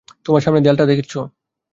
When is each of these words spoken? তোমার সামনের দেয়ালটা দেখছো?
তোমার 0.25 0.41
সামনের 0.41 0.63
দেয়ালটা 0.63 0.85
দেখছো? 0.91 1.19